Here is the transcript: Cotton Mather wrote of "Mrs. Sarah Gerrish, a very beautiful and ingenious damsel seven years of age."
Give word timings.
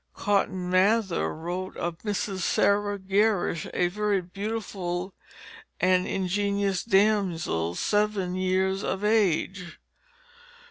Cotton 0.15 0.67
Mather 0.67 1.31
wrote 1.31 1.77
of 1.77 1.99
"Mrs. 1.99 2.39
Sarah 2.39 2.97
Gerrish, 2.97 3.69
a 3.71 3.87
very 3.87 4.19
beautiful 4.19 5.13
and 5.79 6.07
ingenious 6.07 6.83
damsel 6.83 7.75
seven 7.75 8.33
years 8.33 8.83
of 8.83 9.03
age." 9.03 9.77